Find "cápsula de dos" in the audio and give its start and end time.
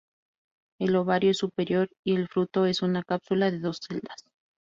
3.03-3.77